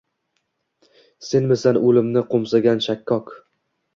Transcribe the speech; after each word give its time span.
Senmisan 1.27 1.77
o’limni 1.89 2.25
qo’msagan 2.31 2.83
shakkok 2.89 3.33